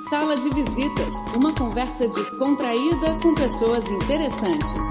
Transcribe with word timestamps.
Sala 0.00 0.36
de 0.36 0.50
Visitas, 0.50 1.14
uma 1.36 1.54
conversa 1.54 2.08
descontraída 2.08 3.16
com 3.22 3.32
pessoas 3.32 3.88
interessantes. 3.92 4.84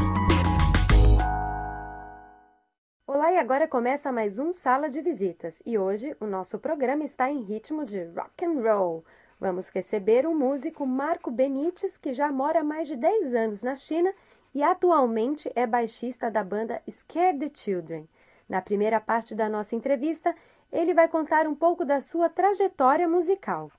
Olá, 3.05 3.33
e 3.33 3.37
agora 3.37 3.67
começa 3.67 4.13
mais 4.13 4.39
um 4.39 4.53
Sala 4.53 4.89
de 4.89 5.01
Visitas. 5.01 5.61
E 5.66 5.77
hoje 5.77 6.16
o 6.21 6.25
nosso 6.25 6.58
programa 6.58 7.03
está 7.03 7.29
em 7.29 7.42
ritmo 7.42 7.83
de 7.83 8.05
rock 8.05 8.45
and 8.45 8.61
roll. 8.61 9.04
Vamos 9.38 9.68
receber 9.70 10.25
o 10.25 10.34
músico 10.34 10.88
Marco 10.88 11.29
Benites, 11.29 11.97
que 11.97 12.13
já 12.13 12.31
mora 12.31 12.61
há 12.61 12.63
mais 12.63 12.88
de 12.88 12.95
10 12.95 13.35
anos 13.35 13.61
na 13.61 13.75
China 13.75 14.13
e 14.55 14.63
atualmente 14.63 15.51
é 15.54 15.67
baixista 15.67 16.31
da 16.31 16.45
banda 16.45 16.81
Scare 16.89 17.38
the 17.38 17.51
Children. 17.54 18.07
Na 18.47 18.61
primeira 18.61 19.01
parte 19.01 19.35
da 19.35 19.49
nossa 19.49 19.75
entrevista, 19.75 20.33
ele 20.71 20.93
vai 20.93 21.09
contar 21.09 21.45
um 21.45 21.54
pouco 21.54 21.83
da 21.83 21.99
sua 21.99 22.29
trajetória 22.29 23.07
musical. 23.07 23.70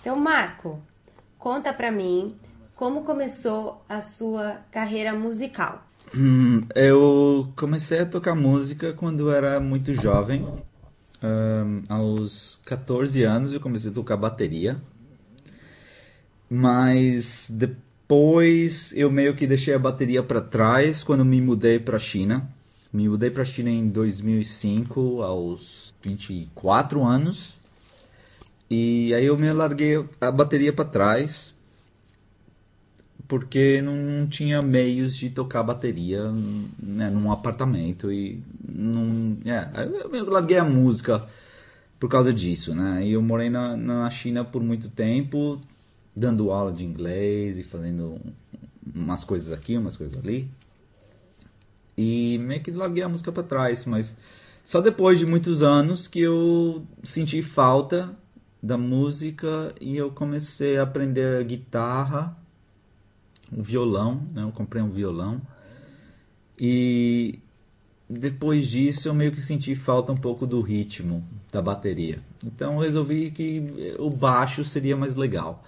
Então, 0.00 0.16
Marco, 0.16 0.82
conta 1.38 1.72
para 1.72 1.90
mim 1.90 2.34
como 2.74 3.04
começou 3.04 3.84
a 3.88 4.00
sua 4.00 4.60
carreira 4.70 5.14
musical. 5.14 5.86
Hum, 6.14 6.62
eu 6.74 7.52
comecei 7.56 8.00
a 8.00 8.06
tocar 8.06 8.34
música 8.34 8.92
quando 8.92 9.30
era 9.30 9.58
muito 9.60 9.94
jovem. 9.94 10.46
Um, 11.22 11.82
aos 11.88 12.60
14 12.66 13.22
anos 13.22 13.52
eu 13.52 13.60
comecei 13.60 13.90
a 13.90 13.94
tocar 13.94 14.16
bateria. 14.16 14.76
Mas 16.50 17.48
depois 17.50 18.92
eu 18.94 19.10
meio 19.10 19.34
que 19.34 19.46
deixei 19.46 19.74
a 19.74 19.78
bateria 19.78 20.22
para 20.22 20.40
trás 20.40 21.02
quando 21.02 21.24
me 21.24 21.40
mudei 21.40 21.78
para 21.78 21.96
a 21.96 22.00
China. 22.00 22.48
Me 22.92 23.08
mudei 23.08 23.30
para 23.30 23.42
a 23.42 23.46
China 23.46 23.70
em 23.70 23.88
2005, 23.88 25.22
aos 25.22 25.92
24 26.02 27.02
anos. 27.02 27.54
E 28.70 29.14
aí 29.14 29.26
eu 29.26 29.36
me 29.36 29.52
larguei 29.52 30.04
a 30.20 30.30
bateria 30.30 30.72
para 30.72 30.84
trás 30.84 31.54
porque 33.26 33.80
não 33.80 34.26
tinha 34.26 34.60
meios 34.60 35.16
de 35.16 35.30
tocar 35.30 35.62
bateria 35.62 36.30
né, 36.78 37.10
num 37.10 37.32
apartamento 37.32 38.12
e 38.12 38.42
não, 38.68 39.38
é, 39.46 40.16
eu 40.16 40.30
larguei 40.30 40.58
a 40.58 40.64
música 40.64 41.26
por 41.98 42.08
causa 42.08 42.32
disso, 42.32 42.74
né? 42.74 43.06
E 43.06 43.12
eu 43.12 43.22
morei 43.22 43.48
na, 43.48 43.76
na 43.76 44.10
China 44.10 44.44
por 44.44 44.62
muito 44.62 44.90
tempo, 44.90 45.58
dando 46.14 46.50
aula 46.50 46.70
de 46.70 46.84
inglês 46.84 47.56
e 47.56 47.62
fazendo 47.62 48.20
umas 48.94 49.24
coisas 49.24 49.52
aqui, 49.52 49.78
umas 49.78 49.96
coisas 49.96 50.16
ali. 50.18 50.48
E 51.96 52.38
meio 52.38 52.62
que 52.62 52.70
larguei 52.70 53.02
a 53.02 53.08
música 53.08 53.32
para 53.32 53.42
trás, 53.42 53.86
mas 53.86 54.18
só 54.62 54.80
depois 54.80 55.18
de 55.18 55.24
muitos 55.24 55.62
anos 55.62 56.06
que 56.06 56.20
eu 56.20 56.84
senti 57.02 57.40
falta 57.40 58.14
da 58.64 58.78
música 58.78 59.74
e 59.78 59.94
eu 59.94 60.10
comecei 60.10 60.78
a 60.78 60.84
aprender 60.84 61.44
guitarra, 61.44 62.34
o 63.52 63.62
violão, 63.62 64.26
né? 64.32 64.42
Eu 64.42 64.50
comprei 64.52 64.82
um 64.82 64.88
violão. 64.88 65.38
E 66.58 67.38
depois 68.08 68.66
disso 68.66 69.06
eu 69.06 69.12
meio 69.14 69.32
que 69.32 69.40
senti 69.40 69.74
falta 69.74 70.12
um 70.12 70.16
pouco 70.16 70.46
do 70.46 70.62
ritmo 70.62 71.22
da 71.52 71.60
bateria. 71.60 72.20
Então 72.42 72.72
eu 72.72 72.78
resolvi 72.78 73.30
que 73.30 73.62
o 73.98 74.08
baixo 74.08 74.64
seria 74.64 74.96
mais 74.96 75.14
legal. 75.14 75.62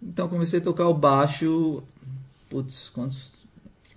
Então 0.00 0.28
comecei 0.28 0.60
a 0.60 0.62
tocar 0.62 0.86
o 0.86 0.94
baixo, 0.94 1.82
putz, 2.48 2.90
quantos 2.90 3.32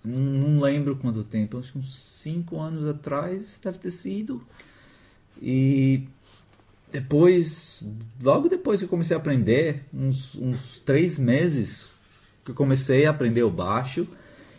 não 0.03 0.59
lembro 0.59 0.95
quanto 0.95 1.23
tempo, 1.23 1.59
acho 1.59 1.73
que 1.73 1.77
uns 1.77 1.95
5 1.95 2.59
anos 2.59 2.87
atrás 2.87 3.59
deve 3.61 3.77
ter 3.77 3.91
sido. 3.91 4.41
E 5.39 6.07
depois, 6.91 7.87
logo 8.21 8.49
depois 8.49 8.79
que 8.79 8.85
eu 8.85 8.89
comecei 8.89 9.15
a 9.15 9.19
aprender, 9.19 9.83
uns, 9.93 10.35
uns 10.35 10.79
três 10.85 11.17
meses 11.17 11.87
que 12.43 12.51
eu 12.51 12.55
comecei 12.55 13.05
a 13.05 13.11
aprender 13.11 13.43
o 13.43 13.51
baixo, 13.51 14.07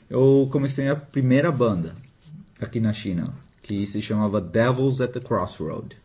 eu 0.09 0.49
comecei 0.51 0.89
a 0.89 0.97
primeira 0.97 1.51
banda 1.51 1.95
aqui 2.61 2.81
na 2.81 2.92
China, 2.92 3.35
que 3.63 3.87
se 3.87 4.01
chamava 4.01 4.41
Devils 4.41 5.01
at 5.01 5.13
the 5.13 5.21
Crossroad, 5.21 5.97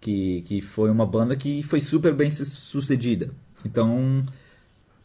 que, 0.00 0.42
que 0.42 0.60
foi 0.60 0.90
uma 0.90 1.06
banda 1.06 1.36
que 1.36 1.62
foi 1.62 1.80
super 1.80 2.14
bem 2.14 2.30
sucedida. 2.30 3.30
Então, 3.64 4.22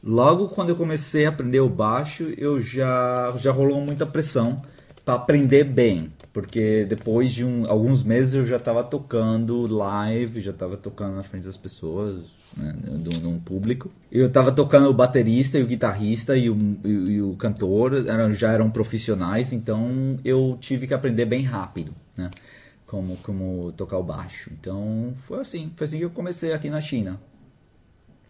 Logo 0.08 0.50
quando 0.50 0.70
eu 0.70 0.76
comecei 0.76 1.26
a 1.26 1.30
aprender 1.30 1.62
o 1.62 1.68
baixo, 1.68 2.32
eu 2.38 2.62
já 2.62 3.34
já 3.40 3.52
rolou 3.52 3.82
muita 3.82 4.06
pressão 4.06 4.62
para 5.04 5.16
aprender 5.16 5.64
bem, 5.64 6.14
porque 6.36 6.84
depois 6.84 7.34
de 7.34 7.46
um, 7.46 7.64
alguns 7.66 8.04
meses 8.04 8.34
eu 8.34 8.46
já 8.46 8.58
estava 8.58 8.84
tocando 8.84 9.66
live, 9.68 10.42
já 10.42 10.52
estava 10.52 10.76
tocando 10.76 11.16
na 11.16 11.24
frente 11.24 11.46
das 11.46 11.56
pessoas, 11.56 12.26
né, 12.58 12.76
de 12.98 13.26
um 13.26 13.40
público. 13.40 13.90
Eu 14.12 14.28
estava 14.28 14.52
tocando 14.52 14.90
o 14.90 14.94
baterista 14.94 15.58
e 15.58 15.64
o 15.64 15.66
guitarrista 15.66 16.36
e 16.36 16.50
o, 16.50 16.58
e, 16.84 16.90
e 16.90 17.22
o 17.22 17.38
cantor 17.38 18.06
eram, 18.06 18.34
já 18.34 18.52
eram 18.52 18.70
profissionais, 18.70 19.54
então 19.54 20.18
eu 20.26 20.58
tive 20.60 20.88
que 20.88 20.94
aprender 20.94 21.24
bem 21.24 21.42
rápido, 21.42 21.96
né? 22.18 22.30
Como, 22.86 23.16
como 23.24 23.72
tocar 23.72 23.98
o 23.98 24.04
baixo. 24.04 24.52
Então 24.60 25.14
foi 25.26 25.40
assim, 25.40 25.72
foi 25.78 25.88
assim 25.88 26.00
que 26.00 26.04
eu 26.04 26.10
comecei 26.10 26.52
aqui 26.52 26.70
na 26.70 26.82
China. 26.82 27.18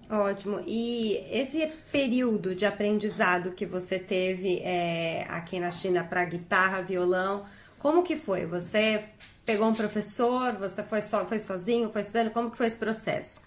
Ótimo. 0.08 0.62
E 0.68 1.24
esse 1.32 1.68
período 1.92 2.54
de 2.54 2.66
aprendizado 2.66 3.54
que 3.54 3.66
você 3.66 3.98
teve 3.98 4.60
é, 4.60 5.26
aqui 5.28 5.60
na 5.60 5.72
China 5.72 6.04
para 6.04 6.24
guitarra, 6.26 6.82
violão, 6.82 7.44
como 7.86 8.02
que 8.02 8.16
foi? 8.16 8.48
Você 8.48 9.04
pegou 9.46 9.68
um 9.68 9.74
professor? 9.76 10.54
Você 10.54 10.82
foi 10.82 11.02
só 11.02 11.24
foi 11.24 11.38
sozinho? 11.38 11.88
Foi 11.92 12.02
estudando? 12.02 12.32
Como 12.32 12.50
que 12.50 12.58
foi 12.58 12.66
esse 12.66 12.78
processo? 12.78 13.44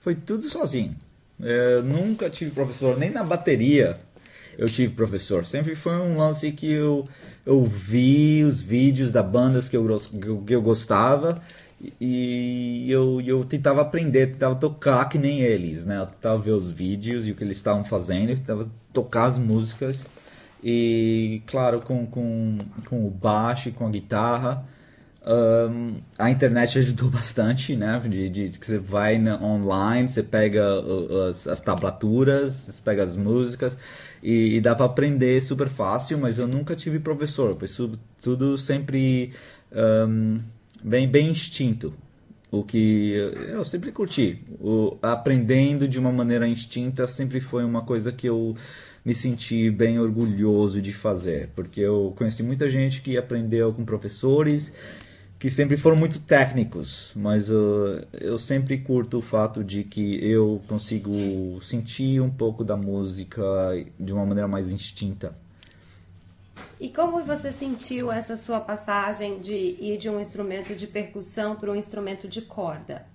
Foi 0.00 0.12
tudo 0.12 0.42
sozinho. 0.48 0.96
Eu 1.38 1.84
nunca 1.84 2.28
tive 2.28 2.50
professor 2.50 2.98
nem 2.98 3.10
na 3.10 3.22
bateria. 3.22 3.96
Eu 4.58 4.66
tive 4.66 4.92
professor. 4.92 5.46
Sempre 5.46 5.76
foi 5.76 5.94
um 5.98 6.18
lance 6.18 6.50
que 6.50 6.68
eu, 6.68 7.08
eu 7.46 7.62
vi 7.62 8.42
os 8.42 8.60
vídeos 8.60 9.12
da 9.12 9.22
bandas 9.22 9.68
que 9.68 9.76
eu, 9.76 10.02
que 10.44 10.52
eu 10.56 10.62
gostava 10.62 11.40
e 12.00 12.90
eu, 12.90 13.20
eu 13.20 13.44
tentava 13.44 13.82
aprender, 13.82 14.32
tentava 14.32 14.56
tocar 14.56 15.08
que 15.08 15.16
nem 15.16 15.42
eles, 15.42 15.86
né? 15.86 15.98
Eu 15.98 16.06
tentava 16.06 16.42
ver 16.42 16.50
os 16.50 16.72
vídeos 16.72 17.28
e 17.28 17.30
o 17.30 17.36
que 17.36 17.44
eles 17.44 17.58
estavam 17.58 17.84
fazendo, 17.84 18.30
eu 18.30 18.36
tentava 18.36 18.68
tocar 18.92 19.26
as 19.26 19.38
músicas 19.38 20.04
e, 20.68 21.42
claro, 21.46 21.80
com, 21.80 22.04
com, 22.06 22.58
com 22.88 23.06
o 23.06 23.08
baixo 23.08 23.68
e 23.68 23.72
com 23.72 23.86
a 23.86 23.90
guitarra. 23.90 24.66
Um, 25.24 25.98
a 26.18 26.28
internet 26.28 26.76
ajudou 26.80 27.08
bastante, 27.08 27.76
né? 27.76 28.00
De, 28.00 28.28
de, 28.28 28.48
de, 28.48 28.58
que 28.58 28.66
você 28.66 28.76
vai 28.76 29.16
na, 29.16 29.40
online, 29.40 30.08
você 30.08 30.24
pega 30.24 30.64
as, 31.28 31.46
as 31.46 31.60
tablaturas, 31.60 32.52
você 32.52 32.82
pega 32.82 33.04
as 33.04 33.14
músicas 33.14 33.78
e, 34.20 34.56
e 34.56 34.60
dá 34.60 34.74
para 34.74 34.86
aprender 34.86 35.40
super 35.40 35.68
fácil, 35.68 36.18
mas 36.18 36.36
eu 36.36 36.48
nunca 36.48 36.74
tive 36.74 36.98
professor, 36.98 37.56
foi 37.56 37.98
tudo 38.20 38.58
sempre 38.58 39.32
um, 39.72 40.40
bem, 40.82 41.08
bem 41.08 41.30
instinto. 41.30 41.94
O 42.50 42.64
que 42.64 43.14
eu 43.48 43.64
sempre 43.64 43.92
curti. 43.92 44.42
O, 44.60 44.96
aprendendo 45.00 45.86
de 45.86 45.98
uma 45.98 46.10
maneira 46.10 46.48
instinta 46.48 47.06
sempre 47.06 47.40
foi 47.40 47.64
uma 47.64 47.82
coisa 47.82 48.10
que 48.10 48.26
eu 48.26 48.56
me 49.06 49.14
senti 49.14 49.70
bem 49.70 50.00
orgulhoso 50.00 50.82
de 50.82 50.92
fazer. 50.92 51.50
Porque 51.54 51.80
eu 51.80 52.12
conheci 52.16 52.42
muita 52.42 52.68
gente 52.68 53.00
que 53.00 53.16
aprendeu 53.16 53.72
com 53.72 53.84
professores 53.84 54.72
que 55.38 55.48
sempre 55.48 55.76
foram 55.76 55.96
muito 55.96 56.18
técnicos, 56.18 57.12
mas 57.14 57.50
uh, 57.50 58.04
eu 58.18 58.38
sempre 58.38 58.78
curto 58.78 59.18
o 59.18 59.22
fato 59.22 59.62
de 59.62 59.84
que 59.84 60.18
eu 60.26 60.60
consigo 60.66 61.12
sentir 61.62 62.20
um 62.20 62.30
pouco 62.30 62.64
da 62.64 62.74
música 62.74 63.44
de 64.00 64.12
uma 64.12 64.24
maneira 64.24 64.48
mais 64.48 64.72
instinta. 64.72 65.36
E 66.80 66.88
como 66.88 67.22
você 67.22 67.52
sentiu 67.52 68.10
essa 68.10 68.36
sua 68.36 68.60
passagem 68.60 69.38
de 69.38 69.54
ir 69.54 69.98
de 69.98 70.08
um 70.10 70.18
instrumento 70.18 70.74
de 70.74 70.86
percussão 70.86 71.54
para 71.54 71.70
um 71.70 71.76
instrumento 71.76 72.26
de 72.26 72.40
corda? 72.42 73.06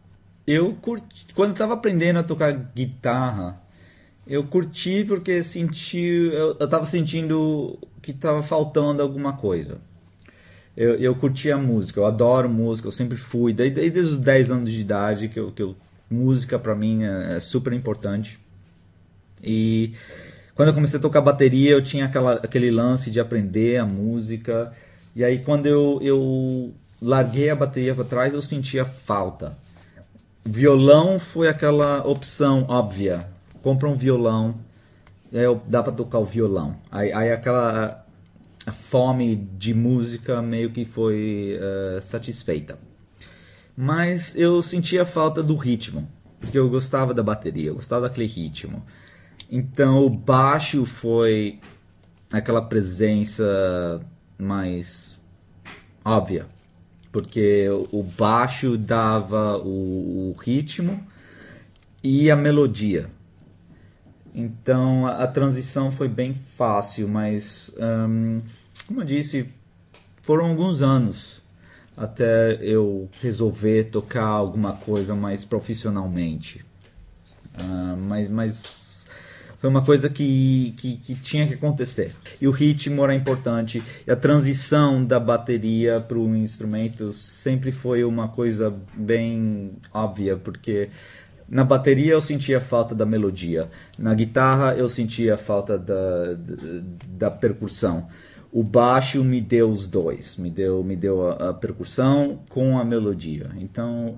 Eu 0.48 0.74
curti, 0.76 1.28
quando 1.36 1.52
estava 1.52 1.74
aprendendo 1.74 2.20
a 2.20 2.24
tocar 2.24 2.52
guitarra, 2.52 3.61
eu 4.32 4.46
curti 4.46 5.04
porque 5.04 5.44
senti, 5.44 6.30
eu, 6.32 6.54
estava 6.54 6.86
sentindo 6.86 7.78
que 8.02 8.12
estava 8.12 8.42
faltando 8.42 9.02
alguma 9.02 9.34
coisa. 9.34 9.78
Eu, 10.76 10.96
eu 10.96 11.14
curti 11.14 11.52
a 11.52 11.58
música, 11.58 12.00
eu 12.00 12.06
adoro 12.06 12.48
música, 12.48 12.88
eu 12.88 12.94
sempre 12.94 13.18
fui, 13.18 13.52
desde, 13.52 13.90
desde 13.90 14.14
os 14.14 14.18
10 14.18 14.52
anos 14.52 14.72
de 14.72 14.80
idade, 14.80 15.28
que, 15.28 15.38
eu, 15.38 15.52
que 15.52 15.62
eu, 15.62 15.76
música 16.10 16.58
para 16.58 16.74
mim 16.74 17.04
é, 17.04 17.36
é 17.36 17.40
super 17.42 17.74
importante. 17.74 18.40
E 19.44 19.92
quando 20.56 20.70
eu 20.70 20.74
comecei 20.74 20.98
a 20.98 21.02
tocar 21.02 21.20
bateria, 21.20 21.72
eu 21.72 21.82
tinha 21.82 22.06
aquela, 22.06 22.36
aquele 22.36 22.72
lance 22.72 23.12
de 23.12 23.20
aprender 23.20 23.82
a 23.82 23.86
música. 23.86 24.72
E 25.14 25.26
aí, 25.26 25.40
quando 25.40 25.66
eu, 25.66 26.00
eu 26.02 26.74
larguei 27.02 27.50
a 27.50 27.56
bateria 27.56 27.94
para 27.94 28.06
trás, 28.06 28.34
eu 28.34 28.42
sentia 28.42 28.86
falta. 28.86 29.58
Violão 30.46 31.20
foi 31.20 31.50
aquela 31.50 32.08
opção 32.08 32.66
óbvia. 32.70 33.31
Compra 33.62 33.88
um 33.88 33.96
violão, 33.96 34.56
aí 35.32 35.44
dá 35.68 35.84
para 35.84 35.94
tocar 35.94 36.20
o 36.20 36.26
violão. 36.26 36.76
Aí, 36.92 37.12
aí 37.14 37.32
aquela 37.32 38.06
fome 38.72 39.36
de 39.36 39.74
música 39.74 40.42
meio 40.42 40.72
que 40.72 40.86
foi 40.86 41.58
uh, 41.58 42.02
satisfeita. 42.02 42.78
Mas 43.76 44.36
eu 44.36 44.62
sentia 44.62 45.06
falta 45.06 45.42
do 45.42 45.56
ritmo. 45.56 46.08
porque 46.40 46.58
eu 46.58 46.70
gostava 46.70 47.14
da 47.14 47.24
bateria, 47.24 47.70
eu 47.70 47.76
gostava 47.76 48.08
daquele 48.08 48.28
ritmo. 48.28 48.84
Então 49.50 50.06
o 50.06 50.10
baixo 50.10 50.86
foi 50.86 51.60
aquela 52.32 52.62
presença 52.62 54.02
mais 54.38 55.22
óbvia, 56.04 56.48
porque 57.12 57.68
o 57.92 58.02
baixo 58.02 58.78
dava 58.78 59.58
o, 59.58 60.32
o 60.32 60.36
ritmo 60.40 61.06
e 62.04 62.32
a 62.32 62.36
melodia. 62.36 63.10
Então 64.34 65.06
a, 65.06 65.28
transição 65.28 65.92
foi 65.92 66.08
bem 66.08 66.34
fácil, 66.34 67.08
mas 67.08 67.72
um, 67.78 68.42
como 68.88 69.02
eu 69.02 69.06
disse, 69.06 69.50
foram 70.22 70.48
alguns 70.48 70.82
anos 70.82 71.42
até 71.96 72.58
eu 72.62 73.10
resolver 73.22 73.86
tocar 73.86 74.26
alguma 74.26 74.74
coisa 74.74 75.14
mais 75.14 75.44
profissionalmente. 75.44 76.66
Uh, 77.60 77.98
mas, 77.98 78.30
mas 78.30 79.08
foi 79.60 79.70
uma 79.70 79.84
coisa 79.84 80.10
que, 80.10 80.74
que, 80.78 80.98
que, 80.98 81.14
tinha 81.14 81.48
que 81.48 81.54
acontecer. 81.54 82.16
E 82.42 82.48
o 82.48 82.52
ritmo 82.52 83.04
era 83.04 83.14
importante. 83.14 83.84
E 84.08 84.12
a 84.12 84.16
transição 84.16 85.06
da 85.06 85.20
bateria 85.20 86.02
para 86.02 86.18
o 86.18 86.36
instrumento 86.36 87.14
sempre 87.14 87.72
foi 87.72 88.04
uma 88.04 88.28
coisa 88.28 88.76
bem 88.96 89.74
óbvia, 89.94 90.36
porque 90.36 90.90
na 91.52 91.66
bateria 91.66 92.14
eu 92.14 92.22
sentia 92.22 92.62
falta 92.62 92.96
da 92.96 93.06
melodia, 93.06 93.70
na 94.00 94.14
guitarra 94.14 94.74
eu 94.74 94.88
sentia 94.88 95.38
falta 95.38 95.78
da, 95.78 96.34
da, 96.34 96.82
da 97.08 97.32
percussão. 97.32 98.08
O 98.54 98.64
baixo 98.64 99.22
me 99.22 99.42
deu 99.42 99.70
os 99.70 99.86
dois, 99.86 100.38
me 100.38 100.50
deu, 100.50 100.82
me 100.82 100.96
deu 100.96 101.30
a, 101.30 101.50
a 101.50 101.54
percussão 101.54 102.40
com 102.48 102.80
a 102.80 102.86
melodia. 102.86 103.52
Então 103.58 104.18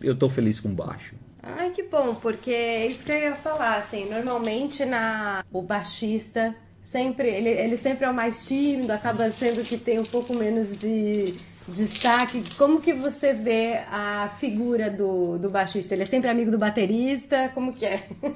eu 0.00 0.14
estou 0.14 0.30
feliz 0.30 0.58
com 0.58 0.70
o 0.70 0.72
baixo. 0.72 1.14
Ai, 1.42 1.68
que 1.68 1.82
bom, 1.82 2.14
porque 2.14 2.50
é 2.50 2.86
isso 2.86 3.04
que 3.04 3.12
eu 3.12 3.18
ia 3.18 3.34
falar, 3.34 3.76
assim, 3.76 4.08
normalmente 4.08 4.86
na 4.86 5.44
o 5.52 5.60
baixista 5.60 6.54
sempre 6.82 7.28
ele, 7.28 7.50
ele 7.50 7.76
sempre 7.76 8.06
é 8.06 8.10
o 8.10 8.14
mais 8.14 8.46
tímido, 8.46 8.90
acaba 8.90 9.28
sendo 9.28 9.62
que 9.62 9.76
tem 9.76 9.98
um 9.98 10.04
pouco 10.04 10.32
menos 10.34 10.74
de 10.76 11.34
destaque. 11.70 12.42
Como 12.58 12.80
que 12.80 12.92
você 12.92 13.32
vê 13.32 13.80
a 13.90 14.30
figura 14.38 14.90
do, 14.90 15.38
do 15.38 15.48
baixista? 15.48 15.94
Ele 15.94 16.02
é 16.02 16.06
sempre 16.06 16.30
amigo 16.30 16.50
do 16.50 16.58
baterista? 16.58 17.50
Como 17.54 17.72
que 17.72 17.86
é? 17.86 18.06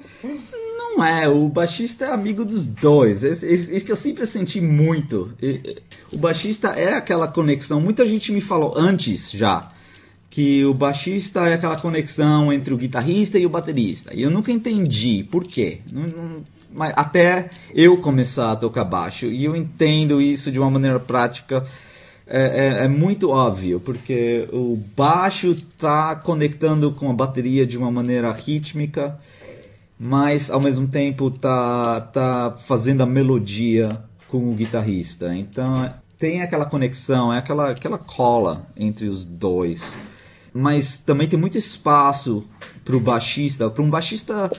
Não 0.76 1.04
é, 1.04 1.28
o 1.28 1.48
baixista 1.48 2.06
é 2.06 2.12
amigo 2.12 2.44
dos 2.44 2.66
dois. 2.66 3.22
Isso 3.22 3.84
que 3.84 3.92
eu 3.92 3.96
sempre 3.96 4.26
senti 4.26 4.60
muito. 4.60 5.32
O 6.12 6.16
baixista 6.16 6.69
é 6.69 6.94
aquela 6.94 7.26
conexão. 7.26 7.81
Muita 7.81 8.06
gente 8.06 8.31
me 8.32 8.40
falou 8.40 8.75
antes 8.76 9.31
já 9.31 9.72
que 10.34 10.64
o 10.64 10.75
baixista 10.75 11.48
é 11.48 11.54
aquela 11.54 11.78
conexão 11.78 12.52
entre 12.52 12.75
o 12.75 12.76
guitarrista 12.76 13.38
e 13.38 13.46
o 13.46 13.48
baterista. 13.48 14.12
E 14.12 14.22
eu 14.22 14.30
nunca 14.32 14.50
entendi 14.50 15.22
por 15.30 15.44
quê. 15.44 15.78
Mas 16.72 16.92
até 16.96 17.50
eu 17.72 17.98
começar 17.98 18.50
a 18.50 18.56
tocar 18.56 18.82
baixo. 18.82 19.26
E 19.26 19.44
eu 19.44 19.54
entendo 19.54 20.20
isso 20.20 20.50
de 20.50 20.58
uma 20.58 20.69
maneira 20.69 20.98
prática 20.98 21.64
é, 22.26 22.43
é, 22.43 22.85
é, 22.85 22.88
muito 22.88 23.31
óbvio, 23.31 23.79
porque 23.79 24.49
o 24.50 24.82
baixo 24.97 25.50
está 25.50 26.17
conectando 26.17 26.91
com 26.91 27.11
a 27.11 27.12
bateria 27.12 27.67
de 27.67 27.76
uma 27.76 27.91
maneira 27.91 28.32
rítmica, 28.32 29.19
mas 29.99 30.50
ao 30.50 30.61
mesmo 30.61 30.88
tempo 30.88 31.29
está 31.29 32.00
tá 32.00 32.56
fazendo 32.56 33.03
a 33.03 33.06
melodia 33.06 34.00
com 34.26 34.50
o 34.50 34.55
guitarrista. 34.55 35.35
Então 35.35 35.93
tem 36.19 36.41
aquela 36.41 36.65
conexão, 36.65 37.32
é 37.32 37.38
aquela, 37.38 37.71
aquela 37.71 37.99
cola 37.99 38.67
entre 38.75 39.06
os 39.06 39.23
dois. 39.25 39.94
Mas 40.53 40.99
também 40.99 41.29
tem 41.29 41.38
muito 41.38 41.59
espaço 41.59 42.44
para 42.85 42.97
o 42.97 43.00
baixista, 43.00 43.69
para 43.69 43.82
um 43.82 43.91
baixista 43.91 44.50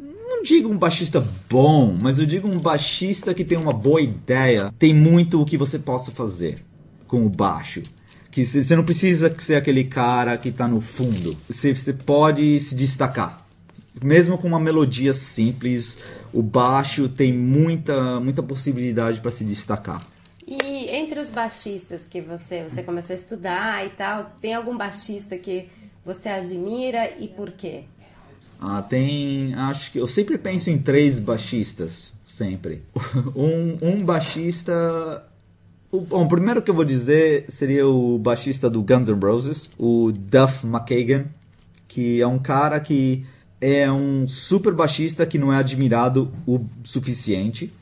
não 0.00 0.42
digo 0.42 0.70
um 0.70 0.78
baixista 0.78 1.22
bom, 1.50 1.98
mas 2.00 2.18
eu 2.18 2.24
digo 2.24 2.48
um 2.48 2.58
baixista 2.58 3.34
que 3.34 3.44
tem 3.44 3.58
uma 3.58 3.74
boa 3.74 4.00
ideia. 4.00 4.72
Tem 4.78 4.94
muito 4.94 5.38
o 5.38 5.44
que 5.44 5.58
você 5.58 5.78
possa 5.78 6.10
fazer 6.10 6.69
com 7.10 7.26
o 7.26 7.28
baixo. 7.28 7.82
Que 8.30 8.46
você 8.46 8.76
não 8.76 8.84
precisa 8.84 9.34
ser 9.38 9.56
aquele 9.56 9.82
cara 9.82 10.38
que 10.38 10.50
está 10.50 10.68
no 10.68 10.80
fundo. 10.80 11.36
Você, 11.48 11.74
você 11.74 11.92
pode 11.92 12.60
se 12.60 12.76
destacar. 12.76 13.44
Mesmo 14.00 14.38
com 14.38 14.46
uma 14.46 14.60
melodia 14.60 15.12
simples, 15.12 15.98
o 16.32 16.40
baixo 16.40 17.08
tem 17.08 17.36
muita, 17.36 18.20
muita 18.20 18.40
possibilidade 18.40 19.20
para 19.20 19.32
se 19.32 19.42
destacar. 19.42 20.06
E 20.46 20.94
entre 20.94 21.18
os 21.18 21.28
baixistas 21.30 22.06
que 22.06 22.20
você, 22.20 22.62
você 22.62 22.84
começou 22.84 23.14
a 23.14 23.16
estudar 23.16 23.84
e 23.84 23.90
tal, 23.90 24.32
tem 24.40 24.54
algum 24.54 24.76
baixista 24.76 25.36
que 25.36 25.68
você 26.04 26.28
admira 26.28 27.10
e 27.18 27.26
por 27.26 27.50
quê? 27.50 27.82
Ah, 28.60 28.82
tem. 28.82 29.54
Acho 29.54 29.90
que 29.90 29.98
eu 29.98 30.06
sempre 30.06 30.38
penso 30.38 30.70
em 30.70 30.78
três 30.78 31.18
baixistas, 31.18 32.12
sempre. 32.24 32.82
Um, 33.34 33.76
um 33.82 34.04
baixista 34.04 35.24
o, 35.92 36.00
bom, 36.00 36.24
o 36.24 36.28
primeiro 36.28 36.62
que 36.62 36.70
eu 36.70 36.74
vou 36.74 36.84
dizer 36.84 37.44
seria 37.48 37.86
o 37.86 38.18
baixista 38.18 38.70
do 38.70 38.82
Guns 38.82 39.08
N' 39.08 39.20
Roses, 39.20 39.68
o 39.78 40.12
Duff 40.12 40.66
McKagan, 40.66 41.26
que 41.88 42.20
é 42.20 42.26
um 42.26 42.38
cara 42.38 42.78
que 42.80 43.24
é 43.60 43.90
um 43.90 44.26
super 44.26 44.72
baixista 44.72 45.26
que 45.26 45.36
não 45.36 45.52
é 45.52 45.58
admirado 45.58 46.32
o 46.46 46.64
suficiente, 46.84 47.72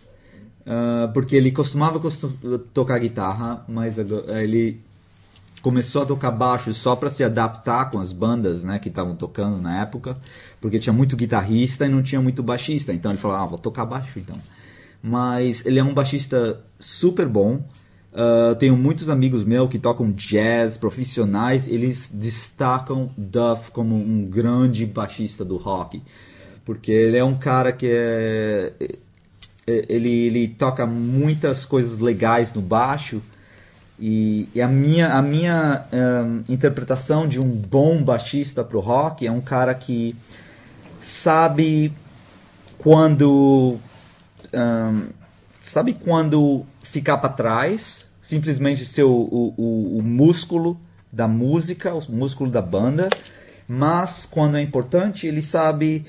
uh, 0.66 1.12
porque 1.12 1.36
ele 1.36 1.52
costumava 1.52 2.00
costum 2.00 2.32
tocar 2.72 2.98
guitarra, 2.98 3.64
mas 3.68 3.98
ele 3.98 4.80
começou 5.60 6.02
a 6.02 6.06
tocar 6.06 6.30
baixo 6.30 6.72
só 6.72 6.96
para 6.96 7.10
se 7.10 7.22
adaptar 7.22 7.90
com 7.90 8.00
as 8.00 8.12
bandas 8.12 8.64
né, 8.64 8.78
que 8.78 8.88
estavam 8.88 9.14
tocando 9.14 9.60
na 9.60 9.82
época, 9.82 10.16
porque 10.60 10.78
tinha 10.78 10.92
muito 10.92 11.16
guitarrista 11.16 11.84
e 11.84 11.88
não 11.88 12.02
tinha 12.02 12.20
muito 12.20 12.42
baixista, 12.42 12.92
então 12.92 13.10
ele 13.10 13.18
falou, 13.18 13.36
ah, 13.36 13.46
vou 13.46 13.58
tocar 13.58 13.84
baixo 13.84 14.18
então. 14.18 14.36
Mas 15.02 15.64
ele 15.66 15.78
é 15.78 15.84
um 15.84 15.94
baixista 15.94 16.60
super 16.78 17.28
bom, 17.28 17.62
Uh, 18.18 18.56
tenho 18.56 18.76
muitos 18.76 19.08
amigos 19.08 19.44
meus 19.44 19.70
que 19.70 19.78
tocam 19.78 20.10
jazz, 20.10 20.76
profissionais, 20.76 21.68
eles 21.68 22.10
destacam 22.12 23.10
Duff 23.16 23.70
como 23.70 23.94
um 23.94 24.24
grande 24.24 24.84
baixista 24.84 25.44
do 25.44 25.56
rock, 25.56 26.02
porque 26.64 26.90
ele 26.90 27.16
é 27.16 27.22
um 27.22 27.38
cara 27.38 27.70
que 27.70 27.86
é, 27.88 28.72
é 28.80 29.84
ele, 29.88 30.10
ele 30.10 30.48
toca 30.48 30.84
muitas 30.84 31.64
coisas 31.64 31.98
legais 31.98 32.52
no 32.52 32.60
baixo 32.60 33.22
e, 34.00 34.48
e 34.52 34.60
a 34.60 34.66
minha, 34.66 35.12
a 35.12 35.22
minha 35.22 35.84
um, 35.92 36.52
interpretação 36.52 37.28
de 37.28 37.38
um 37.38 37.48
bom 37.48 38.02
baixista 38.02 38.64
pro 38.64 38.80
rock 38.80 39.28
é 39.28 39.30
um 39.30 39.40
cara 39.40 39.72
que 39.74 40.16
sabe 40.98 41.92
quando 42.78 43.78
um, 44.52 45.06
sabe 45.60 45.94
quando 45.94 46.66
ficar 46.82 47.18
para 47.18 47.28
trás 47.30 48.07
simplesmente 48.28 48.84
ser 48.84 49.04
o, 49.04 49.10
o, 49.10 49.96
o, 49.96 50.02
músculo 50.02 50.78
da 51.10 51.26
música, 51.26 51.94
o 51.94 52.12
músculo 52.12 52.50
da 52.50 52.60
banda, 52.60 53.08
mas 53.66 54.28
quando 54.30 54.58
é 54.58 54.60
importante, 54.60 55.26
ele 55.26 55.40
sabe 55.40 56.04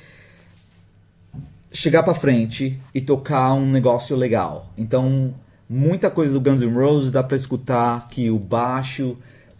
chegar 1.71 2.03
para 2.03 2.13
frente 2.13 2.77
e 2.93 2.99
tocar 2.99 3.53
um 3.53 3.71
negócio 3.71 4.17
legal. 4.17 4.67
Então, 4.77 5.33
muita 5.69 6.11
coisa 6.11 6.33
do 6.33 6.41
Guns 6.41 6.59
N' 6.59 6.73
Roses 6.73 7.09
dá 7.09 7.23
para 7.23 7.38
escutar 7.38 8.09
que 8.09 8.29
o 8.29 8.38
baixo 8.38 9.15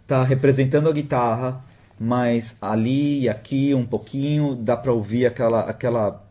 tá 0.06 0.22
representando 0.22 0.90
a 0.90 0.92
guitarra, 0.92 1.64
mas 1.98 2.58
ali 2.60 3.20
e 3.20 3.28
aqui 3.30 3.72
um 3.72 3.86
pouquinho 3.86 4.54
dá 4.54 4.76
para 4.76 4.92
ouvir 4.92 5.24
aquela, 5.24 5.60
aquela, 5.60 6.22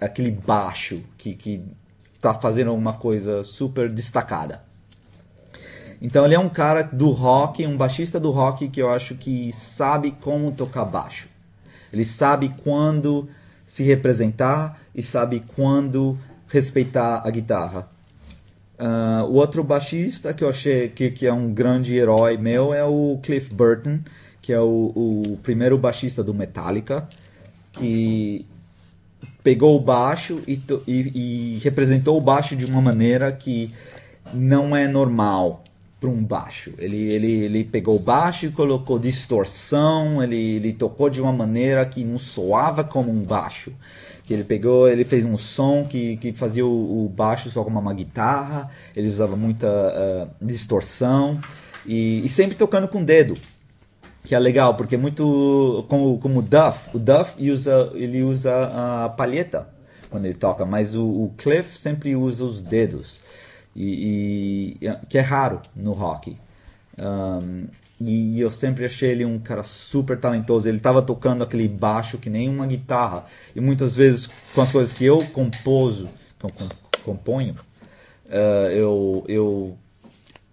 aquele 0.00 0.32
baixo 0.32 1.00
que, 1.16 1.32
que 1.32 1.62
tá 2.20 2.34
fazendo 2.34 2.74
uma 2.74 2.94
coisa 2.94 3.44
super 3.44 3.88
destacada. 3.88 4.66
Então 6.00 6.24
ele 6.24 6.34
é 6.34 6.38
um 6.38 6.48
cara 6.48 6.82
do 6.82 7.08
rock, 7.10 7.66
um 7.66 7.76
baixista 7.76 8.20
do 8.20 8.30
rock 8.30 8.68
que 8.68 8.80
eu 8.80 8.90
acho 8.90 9.14
que 9.14 9.52
sabe 9.52 10.12
como 10.20 10.52
tocar 10.52 10.84
baixo. 10.84 11.28
Ele 11.92 12.04
sabe 12.04 12.54
quando 12.62 13.28
se 13.66 13.82
representar 13.82 14.80
e 14.94 15.02
sabe 15.02 15.42
quando 15.54 16.18
respeitar 16.48 17.22
a 17.24 17.30
guitarra. 17.30 17.88
Uh, 18.78 19.24
o 19.24 19.34
outro 19.34 19.64
baixista 19.64 20.34
que 20.34 20.44
eu 20.44 20.50
achei 20.50 20.88
que, 20.90 21.10
que 21.10 21.26
é 21.26 21.32
um 21.32 21.52
grande 21.52 21.96
herói 21.96 22.36
meu 22.36 22.74
é 22.74 22.84
o 22.84 23.18
Cliff 23.22 23.52
Burton, 23.52 24.00
que 24.42 24.52
é 24.52 24.60
o, 24.60 24.92
o 24.94 25.38
primeiro 25.42 25.78
baixista 25.78 26.22
do 26.22 26.34
Metallica, 26.34 27.08
que 27.72 28.44
pegou 29.42 29.76
o 29.76 29.80
baixo 29.80 30.42
e, 30.46 30.60
e, 30.86 31.56
e 31.56 31.58
representou 31.64 32.18
o 32.18 32.20
baixo 32.20 32.54
de 32.54 32.66
uma 32.66 32.82
maneira 32.82 33.32
que 33.32 33.72
não 34.34 34.76
é 34.76 34.86
normal 34.86 35.64
para 36.06 36.10
um 36.10 36.22
baixo. 36.22 36.72
Ele, 36.78 37.12
ele, 37.12 37.32
ele 37.44 37.64
pegou 37.64 37.96
o 37.96 37.98
baixo 37.98 38.46
e 38.46 38.50
colocou 38.50 38.98
distorção, 38.98 40.22
ele, 40.22 40.56
ele 40.56 40.72
tocou 40.72 41.10
de 41.10 41.20
uma 41.20 41.32
maneira 41.32 41.84
que 41.84 42.04
não 42.04 42.16
soava 42.16 42.84
como 42.84 43.10
um 43.10 43.22
baixo. 43.22 43.72
Que 44.24 44.32
ele 44.32 44.44
pegou, 44.44 44.88
ele 44.88 45.04
fez 45.04 45.24
um 45.24 45.36
som 45.36 45.84
que, 45.84 46.16
que 46.18 46.32
fazia 46.32 46.64
o, 46.64 47.06
o 47.06 47.08
baixo 47.08 47.50
só 47.50 47.62
como 47.64 47.78
uma 47.78 47.94
guitarra, 47.94 48.70
ele 48.94 49.08
usava 49.08 49.36
muita 49.36 49.66
uh, 49.68 50.44
distorção 50.44 51.40
e, 51.84 52.24
e, 52.24 52.28
sempre 52.28 52.56
tocando 52.56 52.88
com 52.88 53.02
o 53.02 53.04
dedo. 53.04 53.36
que 54.24 54.34
é 54.34 54.38
legal, 54.38 54.74
porque 54.74 54.96
é 54.96 54.98
muito 54.98 55.84
como, 55.88 56.18
como 56.18 56.40
o 56.40 56.42
Duff, 56.42 56.90
o 56.92 56.98
Duff 56.98 57.50
usa, 57.50 57.90
ele 57.94 58.22
usa 58.22 58.52
a 59.04 59.08
palheta 59.08 59.68
quando 60.10 60.24
ele 60.24 60.34
toca, 60.34 60.64
mas 60.64 60.94
o, 60.94 61.04
o 61.04 61.34
Cliff 61.36 61.78
sempre 61.78 62.16
usa 62.16 62.44
os 62.44 62.62
dedos, 62.62 63.20
e, 63.76 64.78
e 64.80 65.06
que 65.08 65.18
é 65.18 65.20
raro 65.20 65.60
no 65.74 65.92
rock. 65.92 66.36
Um, 66.98 67.66
e 68.00 68.40
eu 68.40 68.50
sempre 68.50 68.84
achei 68.84 69.10
ele 69.10 69.24
um 69.24 69.38
cara 69.38 69.62
super 69.62 70.18
talentoso. 70.18 70.68
Ele 70.68 70.78
estava 70.78 71.02
tocando 71.02 71.44
aquele 71.44 71.68
baixo 71.68 72.18
que 72.18 72.28
nem 72.28 72.48
uma 72.48 72.66
guitarra. 72.66 73.24
E 73.54 73.60
muitas 73.60 73.94
vezes, 73.94 74.28
com 74.54 74.60
as 74.60 74.72
coisas 74.72 74.92
que 74.92 75.04
eu 75.04 75.24
composo, 75.26 76.08
que 76.38 76.46
eu 76.46 76.68
componho, 77.04 77.54
uh, 78.26 78.70
eu, 78.70 79.24
eu, 79.28 79.78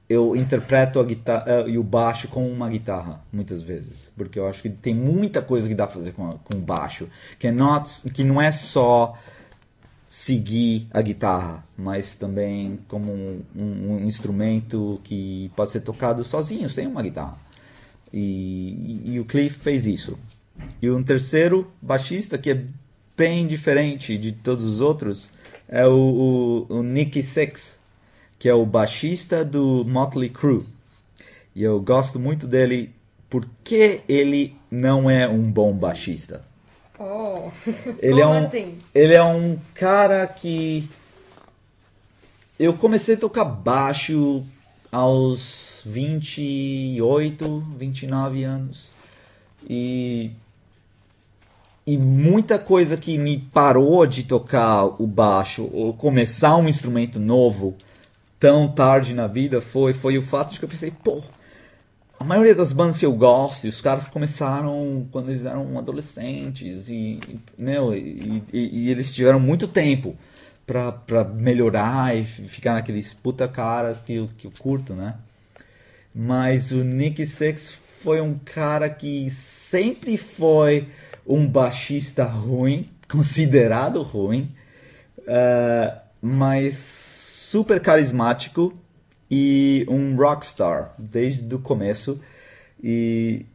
eu 0.10 0.36
interpreto 0.38 1.02
a 1.02 1.04
guitarra 1.04 1.64
uh, 1.64 1.70
e 1.70 1.78
o 1.78 1.84
baixo 1.84 2.30
com 2.30 2.48
uma 2.50 2.70
guitarra, 2.70 3.22
muitas 3.32 3.62
vezes. 3.62 4.10
Porque 4.16 4.40
eu 4.40 4.48
acho 4.48 4.62
que 4.62 4.70
tem 4.70 4.96
muita 4.96 5.42
coisa 5.42 5.68
que 5.68 5.76
dá 5.76 5.86
para 5.86 5.98
fazer 5.98 6.14
com, 6.14 6.38
com 6.38 6.58
baixo. 6.60 7.10
Que, 7.38 7.48
é 7.48 7.52
not, 7.52 8.10
que 8.12 8.24
não 8.24 8.42
é 8.42 8.54
só 8.54 9.18
seguir 10.14 10.86
a 10.92 11.02
guitarra, 11.02 11.66
mas 11.76 12.16
também 12.16 12.78
como 12.88 13.12
um, 13.12 13.42
um, 13.56 13.94
um, 13.94 14.06
instrumento 14.06 15.02
que 15.04 15.50
pode 15.56 15.72
ser 15.72 15.80
tocado 15.80 16.24
sozinho, 16.24 16.70
sem 16.70 16.86
uma 16.86 17.02
guitarra. 17.02 17.36
E, 18.14 19.02
e, 19.06 19.14
e, 19.16 19.20
o 19.20 19.26
Cliff 19.26 19.58
fez 19.58 19.88
isso. 19.88 20.16
E 20.80 20.88
um 20.92 21.02
terceiro 21.02 21.68
baixista 21.82 22.38
que 22.38 22.52
é 22.52 22.64
bem 23.18 23.48
diferente 23.48 24.16
de 24.16 24.32
todos 24.32 24.64
os 24.64 24.82
outros 24.82 25.32
é 25.68 25.84
o, 25.88 26.68
o, 26.70 26.76
o 26.78 26.84
Nicky 26.84 27.24
Six, 27.24 27.80
que 28.38 28.48
é 28.48 28.54
o 28.54 28.68
baixista 28.68 29.44
do 29.44 29.84
Motley 29.84 30.30
Crue. 30.30 30.64
E 31.56 31.64
eu 31.64 31.82
gosto 31.82 32.20
muito 32.20 32.46
dele 32.46 32.94
porque 33.32 34.02
ele 34.08 34.56
não 34.70 35.10
é 35.10 35.28
um 35.28 35.52
bom 35.52 35.74
baixista. 35.74 36.46
Oh. 37.04 37.52
Ele 38.00 38.22
Como 38.22 38.22
é 38.22 38.28
um, 38.28 38.46
assim? 38.46 38.78
Ele 38.96 39.14
é 39.14 39.24
um 39.24 39.60
cara 39.74 40.26
que. 40.28 40.90
Eu 42.58 42.76
comecei 42.76 43.16
a 43.16 43.18
tocar 43.18 43.44
baixo 43.44 44.44
aos 44.92 45.82
28, 45.86 47.64
29 47.78 48.44
anos. 48.44 48.90
E. 49.70 50.32
E 51.86 51.98
muita 51.98 52.58
coisa 52.58 52.96
que 52.96 53.18
me 53.18 53.38
parou 53.38 54.06
de 54.06 54.24
tocar 54.24 54.86
o 54.86 55.06
baixo 55.06 55.70
ou 55.74 55.94
começar 55.94 56.56
um 56.56 56.70
instrumento 56.70 57.20
novo 57.20 57.76
tão 58.40 58.70
tarde 58.70 59.14
na 59.14 59.28
vida 59.28 59.60
foi, 59.60 59.94
foi 59.94 60.18
o 60.18 60.22
fato 60.22 60.54
de 60.54 60.60
que 60.60 60.66
eu 60.66 60.70
pensei, 60.70 60.92
pô, 60.92 61.22
a 62.24 62.26
maioria 62.26 62.56
das 62.56 62.72
bandas 62.72 62.98
que 62.98 63.06
eu 63.06 63.12
gosto, 63.12 63.68
os 63.68 63.82
caras 63.82 64.06
começaram 64.06 65.06
quando 65.12 65.30
eles 65.30 65.46
eram 65.46 65.78
adolescentes 65.78 66.88
e, 66.88 67.20
e, 67.60 68.44
e, 68.54 68.70
e 68.86 68.90
eles 68.90 69.14
tiveram 69.14 69.42
muito 69.42 69.68
tempo 69.68 70.16
para 70.66 71.26
melhorar 71.36 72.16
e 72.16 72.24
ficar 72.24 72.76
naqueles 72.76 73.14
puta 73.14 73.46
caras 73.46 74.00
que, 74.00 74.14
eu, 74.14 74.30
que 74.38 74.48
eu 74.48 74.54
curto, 74.58 74.94
né? 74.94 75.16
Mas 76.16 76.72
o 76.72 76.82
Nick 76.82 77.26
Six 77.26 77.78
foi 78.02 78.22
um 78.22 78.40
cara 78.40 78.90
que 78.90 79.30
sempre 79.30 80.16
foi 80.16 80.88
um 81.28 81.46
baixista 81.46 82.24
ruim, 82.24 82.90
considerado 83.12 84.02
ruim, 84.02 84.50
uh, 85.20 86.00
mas 86.22 86.78
super 86.78 87.82
carismático 87.82 88.74
e 89.30 89.86
um 89.90 90.16
rockstar 90.16 90.94
desde 90.98 91.54
o 91.54 91.60
começo. 91.60 92.20
E, 92.82 93.46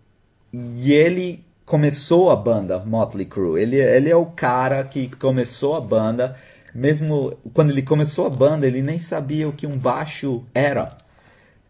e 0.52 0.92
ele 0.92 1.44
começou 1.64 2.30
a 2.30 2.36
banda 2.36 2.78
Motley 2.78 3.26
Crue. 3.26 3.60
Ele, 3.60 3.76
ele 3.76 4.10
é 4.10 4.16
o 4.16 4.26
cara 4.26 4.82
que 4.84 5.08
começou 5.16 5.76
a 5.76 5.80
banda. 5.80 6.34
Mesmo 6.74 7.36
quando 7.52 7.70
ele 7.70 7.82
começou 7.82 8.26
a 8.26 8.30
banda, 8.30 8.66
ele 8.66 8.82
nem 8.82 8.98
sabia 8.98 9.48
o 9.48 9.52
que 9.52 9.66
um 9.66 9.76
baixo 9.76 10.42
era. 10.54 10.96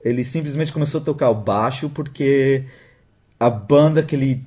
Ele 0.05 0.23
simplesmente 0.23 0.73
começou 0.73 1.01
a 1.01 1.05
tocar 1.05 1.31
o 1.31 1.35
baixo 1.35 1.91
porque 1.91 2.65
a 3.39 3.51
banda 3.51 4.03
que 4.03 4.15
ele 4.15 4.45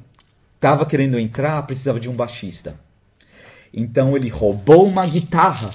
estava 0.55 0.85
querendo 0.85 1.19
entrar 1.19 1.61
precisava 1.63 1.99
de 1.99 2.09
um 2.09 2.13
baixista. 2.13 2.79
Então 3.73 4.15
ele 4.15 4.29
roubou 4.29 4.85
uma 4.85 5.05
guitarra 5.05 5.69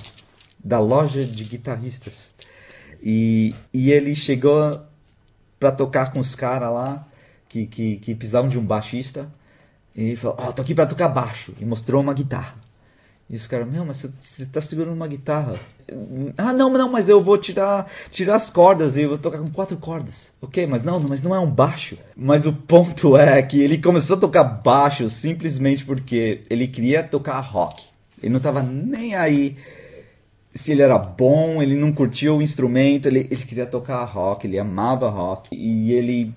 da 0.63 0.79
loja 0.79 1.25
de 1.25 1.45
guitarristas 1.45 2.35
e, 3.09 3.55
e 3.73 3.93
ele 3.93 4.17
chegou 4.17 4.81
para 5.61 5.71
tocar 5.71 6.13
com 6.13 6.19
os 6.19 6.35
caras 6.35 6.73
lá 6.73 7.07
que, 7.49 7.65
que, 7.65 7.99
que 7.99 8.17
precisavam 8.17 8.51
de 8.51 8.59
um 8.59 8.65
baixista. 8.65 9.33
E 9.95 10.07
ele 10.07 10.17
falou: 10.17 10.37
Ó, 10.41 10.49
oh, 10.49 10.53
tô 10.53 10.61
aqui 10.61 10.75
para 10.75 10.87
tocar 10.87 11.07
baixo. 11.07 11.55
E 11.61 11.65
mostrou 11.65 12.03
uma 12.03 12.13
guitarra. 12.13 12.57
E 13.31 13.37
os 13.37 13.47
caras: 13.47 13.69
Meu, 13.69 13.85
mas 13.85 14.05
você 14.19 14.45
tá 14.47 14.61
segurando 14.61 14.97
uma 14.97 15.07
guitarra. 15.07 15.55
Ah, 16.37 16.53
não, 16.53 16.69
não, 16.69 16.91
mas 16.91 17.09
eu 17.09 17.23
vou 17.23 17.39
tirar, 17.39 17.89
tirar 18.11 18.35
as 18.35 18.51
cordas 18.51 18.97
e 18.97 19.03
eu 19.03 19.11
vou 19.11 19.19
tocar 19.19 19.39
com 19.39 19.53
quatro 19.53 19.77
cordas. 19.77 20.33
Ok, 20.43 20.67
mas 20.67 20.83
não, 20.83 20.99
mas 20.99 21.23
não 21.23 21.33
é 21.33 21.39
um 21.39 21.49
baixo. 21.49 21.97
Mas 22.17 22.45
o 22.45 22.53
ponto 22.53 23.17
é 23.17 23.41
que 23.41 23.61
ele 23.61 23.79
começou 23.79 24.17
a 24.17 24.21
tocar 24.21 24.43
baixo 24.43 25.09
simplesmente 25.09 25.85
porque 25.85 26.43
ele 26.51 26.67
queria 26.67 27.05
tocar 27.05 27.39
rock. 27.39 27.85
Ele 28.21 28.33
não 28.33 28.41
tava 28.41 28.65
nem 28.65 29.15
aí 29.15 29.57
se 30.57 30.73
ele 30.73 30.83
era 30.83 30.99
bom, 30.99 31.63
ele 31.63 31.75
não 31.75 31.93
curtia 31.93 32.33
o 32.33 32.43
instrumento, 32.43 33.07
ele, 33.07 33.21
ele 33.31 33.45
queria 33.45 33.67
tocar 33.67 34.05
rock, 34.05 34.47
ele 34.47 34.59
amava 34.59 35.09
rock. 35.09 35.55
E 35.55 35.93
ele 35.93 36.35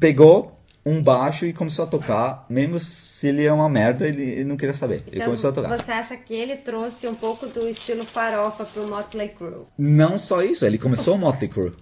pegou 0.00 0.58
um 0.84 1.02
baixo 1.02 1.46
e 1.46 1.52
começou 1.52 1.84
a 1.84 1.88
tocar, 1.88 2.44
mesmo 2.48 2.78
se 2.78 3.28
ele 3.28 3.44
é 3.44 3.52
uma 3.52 3.68
merda, 3.68 4.06
ele, 4.06 4.22
ele 4.22 4.44
não 4.44 4.56
queria 4.56 4.74
saber. 4.74 5.02
Ele 5.06 5.16
então, 5.16 5.26
começou 5.26 5.50
a 5.50 5.52
tocar. 5.52 5.78
Você 5.78 5.92
acha 5.92 6.16
que 6.16 6.34
ele 6.34 6.56
trouxe 6.56 7.08
um 7.08 7.14
pouco 7.14 7.46
do 7.46 7.68
estilo 7.68 8.04
farofa 8.04 8.64
pro 8.64 8.86
Motley 8.88 9.30
Crue? 9.30 9.62
Não 9.78 10.18
só 10.18 10.42
isso, 10.42 10.66
ele 10.66 10.78
começou 10.78 11.14
o 11.14 11.18
Motley 11.18 11.48
Crue. 11.48 11.72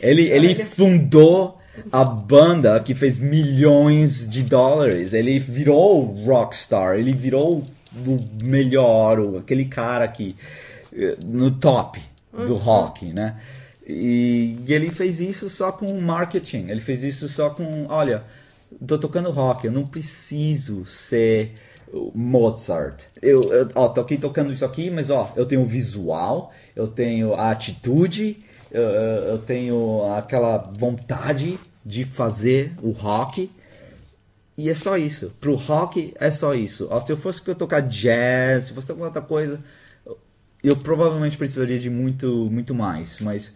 Ele, 0.00 0.28
ele 0.30 0.54
fundou 0.54 1.58
a 1.92 2.04
banda 2.04 2.80
que 2.80 2.94
fez 2.94 3.18
milhões 3.18 4.28
de 4.28 4.42
dólares. 4.42 5.12
Ele 5.12 5.38
virou 5.38 6.02
rockstar, 6.24 6.98
ele 6.98 7.12
virou 7.12 7.64
o 7.94 8.18
melhor, 8.42 9.38
aquele 9.38 9.64
cara 9.64 10.06
que 10.08 10.36
eh, 10.92 11.16
no 11.24 11.50
top 11.50 12.00
do 12.32 12.52
uhum. 12.52 12.58
rock, 12.58 13.06
né? 13.12 13.40
E, 13.86 14.56
e, 14.66 14.72
ele 14.72 14.90
fez 14.90 15.20
isso 15.20 15.48
só 15.48 15.72
com 15.72 16.00
marketing. 16.00 16.68
Ele 16.68 16.80
fez 16.80 17.02
isso 17.02 17.28
só 17.28 17.50
com, 17.50 17.86
olha, 17.88 18.22
tô 18.86 18.98
tocando 18.98 19.30
rock, 19.30 19.66
eu 19.66 19.72
não 19.72 19.86
preciso 19.86 20.84
ser 20.84 21.54
Mozart. 22.14 23.02
Eu, 23.20 23.42
eu 23.52 23.68
ó, 23.74 23.88
tô 23.88 24.00
aqui 24.00 24.16
tocando 24.16 24.52
isso 24.52 24.64
aqui, 24.64 24.90
mas 24.90 25.10
ó, 25.10 25.32
eu 25.36 25.44
tenho 25.44 25.62
o 25.62 25.66
visual, 25.66 26.52
eu 26.76 26.86
tenho 26.86 27.34
a 27.34 27.50
atitude, 27.50 28.38
eu, 28.70 28.82
eu 28.82 29.38
tenho 29.38 30.04
aquela 30.16 30.58
vontade 30.78 31.58
de 31.84 32.04
fazer 32.04 32.72
o 32.82 32.90
rock 32.90 33.50
e 34.60 34.68
é 34.68 34.74
só 34.74 34.96
isso. 34.96 35.32
Pro 35.40 35.54
rock 35.54 36.12
é 36.20 36.30
só 36.30 36.54
isso. 36.54 36.88
Se 37.06 37.12
eu 37.12 37.16
fosse 37.16 37.42
tocar 37.54 37.80
jazz, 37.80 38.64
se 38.64 38.74
fosse 38.74 38.90
alguma 38.90 39.08
outra 39.08 39.22
coisa, 39.22 39.58
eu 40.62 40.76
provavelmente 40.76 41.38
precisaria 41.38 41.78
de 41.78 41.88
muito, 41.88 42.48
muito 42.50 42.74
mais. 42.74 43.20
Mas 43.22 43.52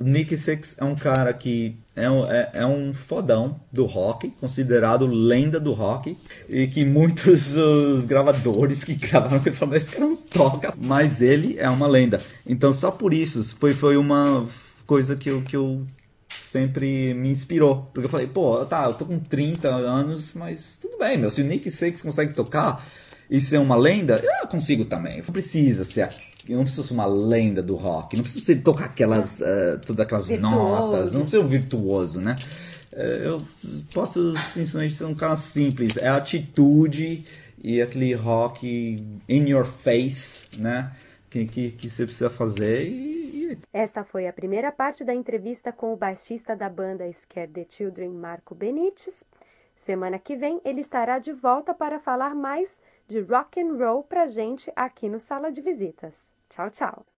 Nick 0.00 0.34
Six 0.34 0.76
é 0.78 0.84
um 0.84 0.94
cara 0.94 1.32
que 1.34 1.76
é 1.94 2.08
um, 2.08 2.24
é, 2.26 2.50
é 2.54 2.66
um 2.66 2.94
fodão 2.94 3.60
do 3.70 3.84
rock, 3.84 4.30
considerado 4.40 5.06
lenda 5.06 5.60
do 5.60 5.72
rock, 5.72 6.16
e 6.48 6.66
que 6.68 6.84
muitos 6.86 7.54
os 7.58 8.06
gravadores 8.06 8.84
que 8.84 8.94
gravaram 8.94 9.42
ele 9.44 9.54
falaram, 9.54 9.76
esse 9.76 9.90
cara 9.90 10.06
não 10.06 10.16
toca, 10.16 10.72
mas 10.80 11.20
ele 11.20 11.58
é 11.58 11.68
uma 11.68 11.86
lenda. 11.86 12.20
Então 12.46 12.72
só 12.72 12.90
por 12.90 13.12
isso 13.12 13.44
foi, 13.56 13.74
foi 13.74 13.96
uma 13.98 14.46
coisa 14.86 15.14
que 15.14 15.28
eu, 15.28 15.42
que 15.42 15.54
eu 15.54 15.84
sempre 16.28 17.14
me 17.14 17.30
inspirou. 17.30 17.90
Porque 17.92 18.06
eu 18.06 18.10
falei, 18.10 18.26
pô, 18.26 18.64
tá, 18.64 18.84
eu 18.84 18.94
tô 18.94 19.04
com 19.06 19.18
30 19.18 19.68
anos, 19.68 20.32
mas 20.34 20.78
tudo 20.80 20.98
bem, 20.98 21.16
meu. 21.16 21.30
Se 21.30 21.42
o 21.42 21.44
Nick 21.44 21.70
Six 21.70 22.02
consegue 22.02 22.34
tocar 22.34 22.86
e 23.30 23.40
ser 23.40 23.58
uma 23.58 23.76
lenda, 23.76 24.22
eu 24.22 24.48
consigo 24.48 24.84
também. 24.84 25.18
Não 25.18 25.24
precisa 25.24 25.84
ser. 25.84 26.08
Eu 26.48 26.56
não 26.56 26.64
preciso 26.64 26.88
ser 26.88 26.94
uma 26.94 27.06
lenda 27.06 27.62
do 27.62 27.76
rock. 27.76 28.16
Não 28.16 28.22
preciso 28.22 28.44
ser, 28.44 28.62
tocar 28.62 28.86
aquelas. 28.86 29.40
Uh, 29.40 29.78
todas 29.84 30.04
aquelas 30.04 30.28
virtuoso. 30.28 30.56
notas. 30.56 31.12
Não 31.12 31.20
preciso 31.22 31.30
ser 31.30 31.38
um 31.38 31.48
virtuoso, 31.48 32.20
né? 32.20 32.36
Eh, 32.92 33.22
eu 33.24 33.42
posso 33.92 34.34
simplesmente 34.36 34.94
ser 34.94 35.04
um 35.04 35.14
cara 35.14 35.36
simples. 35.36 35.96
É 35.96 36.08
a 36.08 36.16
atitude 36.16 37.24
e 37.62 37.80
aquele 37.80 38.14
rock 38.14 39.04
in 39.28 39.48
your 39.48 39.64
face, 39.64 40.46
né? 40.56 40.90
Que, 41.30 41.44
que, 41.44 41.70
que 41.70 41.90
você 41.90 42.04
precisa 42.04 42.30
fazer 42.30 42.88
e 42.88 43.27
esta 43.72 44.04
foi 44.04 44.26
a 44.26 44.32
primeira 44.32 44.72
parte 44.72 45.04
da 45.04 45.14
entrevista 45.14 45.72
com 45.72 45.92
o 45.92 45.96
baixista 45.96 46.56
da 46.56 46.68
banda 46.68 47.10
Scare 47.12 47.50
the 47.50 47.66
Children, 47.68 48.10
Marco 48.10 48.54
Benites. 48.54 49.24
Semana 49.74 50.18
que 50.18 50.34
vem 50.36 50.60
ele 50.64 50.80
estará 50.80 51.18
de 51.18 51.32
volta 51.32 51.72
para 51.72 52.00
falar 52.00 52.34
mais 52.34 52.80
de 53.06 53.20
rock 53.20 53.60
and 53.60 53.76
roll 53.76 54.02
pra 54.02 54.26
gente 54.26 54.72
aqui 54.74 55.08
no 55.08 55.20
Sala 55.20 55.52
de 55.52 55.62
Visitas. 55.62 56.32
Tchau, 56.48 56.70
tchau. 56.70 57.06